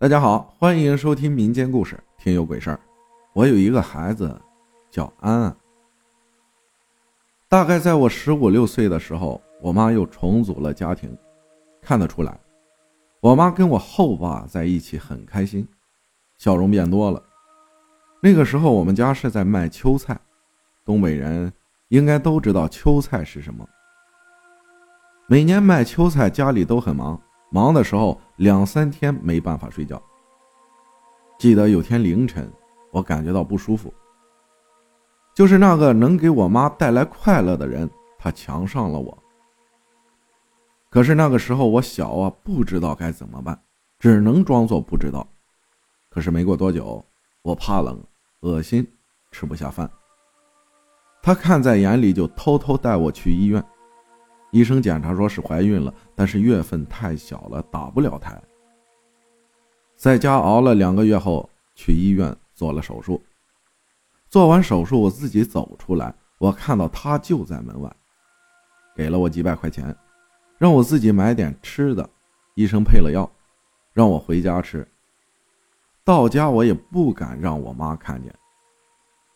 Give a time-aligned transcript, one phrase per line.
[0.00, 2.76] 大家好，欢迎收听民间故事《听有鬼事儿》。
[3.34, 4.34] 我有一个孩子，
[4.90, 5.54] 叫安安。
[7.50, 11.14] 大概在我十五六岁的时候，我妈又重组了家庭。
[11.82, 12.40] 看得出来，
[13.20, 15.68] 我妈跟我后爸在一起很开心，
[16.38, 17.22] 笑容变多了。
[18.22, 20.18] 那个时候，我们家是在卖秋菜，
[20.82, 21.52] 东北人
[21.88, 23.68] 应该都知道秋菜是什么。
[25.28, 27.20] 每年卖秋菜，家里都很忙。
[27.52, 30.02] 忙的时候两三天没办法睡觉。
[31.38, 32.50] 记得有天凌晨，
[32.90, 33.92] 我感觉到不舒服，
[35.34, 39.22] 就是那个能给我妈带来快乐的人，他强上了我。
[40.88, 43.62] 可是那个时候我小啊，不知道该怎么办，
[43.98, 45.28] 只能装作不知道。
[46.08, 47.04] 可是没过多久，
[47.42, 48.02] 我怕冷、
[48.40, 48.90] 恶心、
[49.32, 49.88] 吃不下饭，
[51.22, 53.62] 他看在眼里，就偷偷带我去医院。
[54.50, 58.40] 医生检查说是怀孕了，但是月份太小了，打不了胎。
[59.96, 63.22] 在家熬了两个月后，去医院做了手术。
[64.28, 67.94] 做完手术，我自己走出来，我看到他就在门外，
[68.96, 69.94] 给了我几百块钱，
[70.58, 72.08] 让我自己买点吃的。
[72.54, 73.30] 医生配了药，
[73.92, 74.86] 让我回家吃。
[76.04, 78.34] 到家我也不敢让我妈看见。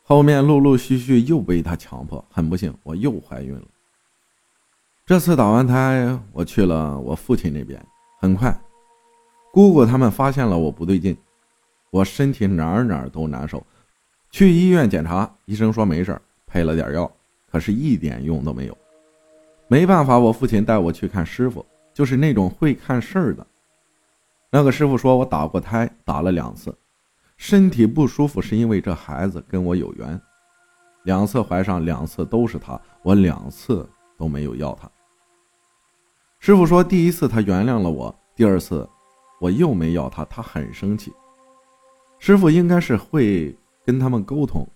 [0.02, 3.66] 后面陆陆续续又被他强迫，很不幸，我又怀孕了。
[5.06, 7.78] 这次打完胎，我去了我父亲那边。
[8.22, 8.58] 很快，
[9.52, 11.14] 姑姑他们发现了我不对劲，
[11.91, 13.62] 我身体哪儿哪儿都难受。
[14.30, 17.11] 去医院检查，医生说没事配了点药，
[17.52, 18.74] 可是一点用都没有。
[19.69, 23.46] 没办法，我父亲带我去看师傅，就是那种会看事儿的。
[24.48, 26.74] 那个师傅说我打过胎，打了两次，
[27.36, 30.18] 身体不舒服是因为这孩子跟我有缘。
[31.02, 34.90] 两次怀上，两次都是他，我两次都没有要他。
[36.38, 38.88] 师傅说：“第一次他原谅了我，第二次
[39.40, 41.12] 我又没要他，他很生气。
[42.18, 44.66] 师傅应该是会跟他们沟通，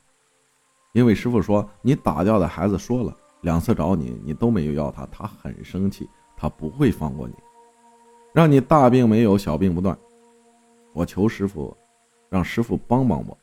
[0.92, 7.34] 因为师傅说你打掉的孩子说了两次找你，你都没有要他，他很生气，他不会放过你，
[8.33, 9.96] 让你大病没有，小病不断。
[10.95, 11.77] 我求师傅，
[12.29, 13.39] 让师傅帮帮我。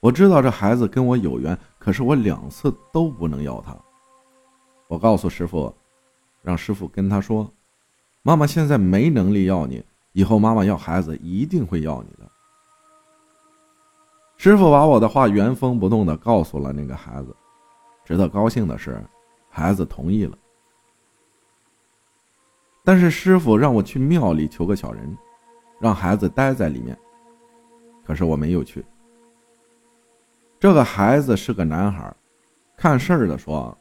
[0.00, 3.76] 我知道这孩子跟我有缘，可是我两次都不能要他。
[4.94, 5.74] 我告诉师傅。”
[6.42, 7.50] 让师傅跟他说
[8.22, 9.82] ：“妈妈现在没能力要你，
[10.12, 12.30] 以后妈妈要孩子一定会要你的。”
[14.36, 17.34] 师傅把我的话原封不动的告诉了那个孩子。
[18.04, 19.02] 值得高兴的是，
[19.48, 20.36] 孩子同意了。
[22.84, 25.16] 但是师傅让我去庙里求个小人，
[25.80, 26.98] 让孩子待在里面。
[28.04, 28.84] 可是我没有去。
[30.60, 32.14] 这个孩子是个男孩，
[32.76, 33.74] 看事儿的说：“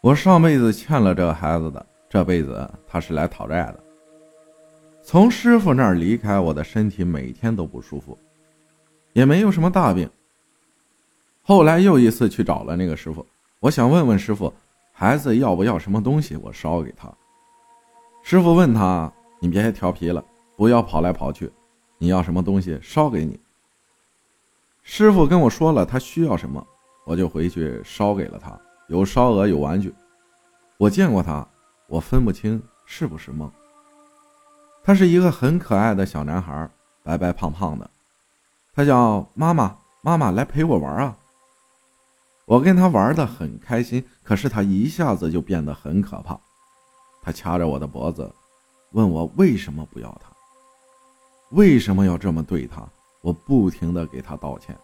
[0.00, 3.78] 我上辈子欠了这个孩子的。”这辈子他是来讨债的。
[5.00, 8.18] 从师傅那儿离开，我的身体每天都不舒服，
[9.12, 10.10] 也没有什么大病。
[11.40, 13.24] 后来又一次去找了那个师傅，
[13.60, 14.52] 我想问问师傅，
[14.92, 17.08] 孩子要不要什么东西，我烧给他。
[18.24, 20.24] 师傅问他：“你别调皮了，
[20.56, 21.48] 不要跑来跑去，
[21.96, 23.38] 你要什么东西，烧给你。”
[24.82, 26.66] 师傅跟我说了他需要什么，
[27.06, 28.60] 我就回去烧给了他。
[28.90, 29.94] 有烧鹅，有玩具，
[30.76, 31.46] 我见过他。
[31.86, 33.48] 我分不清是不是梦。
[34.82, 36.68] 他是一个很可爱的小男孩，
[37.04, 37.88] 白白胖胖的。
[38.74, 41.16] 他叫妈妈，妈妈来陪我玩啊！
[42.46, 46.36] 我跟他玩的很开心，可是他一下子就变得很可怕。
[47.22, 48.28] 他掐着我的脖子，
[48.90, 50.32] 问我为什么不要他，
[51.50, 52.82] 为什么要这么对他？
[53.20, 54.76] 我不停的给他道歉，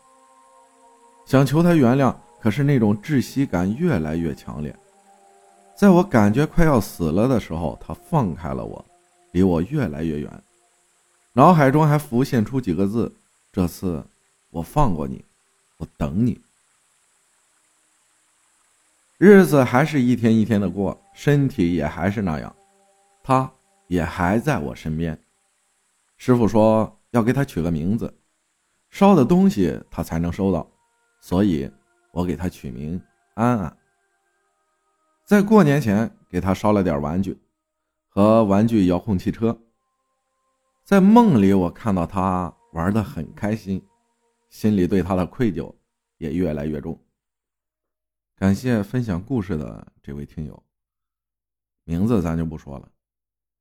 [1.25, 4.75] 想求他原谅，可是那种窒息感越来越强烈。
[5.75, 8.83] 在我感觉快要死了的时候，他放开了我，
[9.33, 10.43] 离我越来越远，
[11.35, 13.13] 脑海中还浮现出几个字
[13.53, 14.05] ：“这次
[14.51, 15.23] 我放过你，
[15.77, 16.41] 我等你。”
[19.19, 22.55] 日子还是一天一天的过，身体也还是那样，
[23.23, 23.51] 他
[23.89, 25.19] 也还在我身边。
[26.17, 28.12] 师傅说要给他取个名字，
[28.91, 30.67] 烧的东西他才能收到，
[31.21, 31.71] 所以
[32.17, 32.99] 我给他取名
[33.35, 33.77] 安安。
[35.27, 37.39] 在过年前给他烧了点玩具，
[38.09, 39.61] 和玩具遥控汽车。
[40.83, 43.87] 在梦里，我看到他玩的很开心，
[44.49, 45.71] 心里对他的愧疚
[46.17, 46.99] 也越来越重。
[48.35, 50.65] 感谢分享故事的这位听友，
[51.85, 52.91] 名字咱就不说了。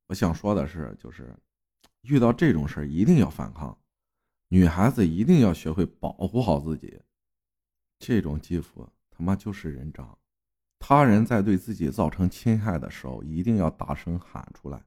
[0.08, 1.36] 我想说的是，就是
[2.04, 3.78] 遇到这种事一定要反抗，
[4.48, 7.02] 女孩子一定要学会保护好自己。
[8.00, 10.18] 这种继父他妈就是人渣。
[10.78, 14.84] 他人在对自己造成侵害的时候，一定要大声喊出来，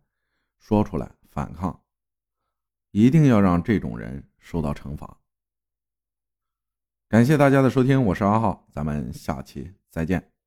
[0.61, 1.83] 说出来，反抗。
[2.91, 5.19] 一定要让这种人受到惩罚。
[7.09, 10.38] 感谢大家的收听，我是阿浩，咱们下期再见。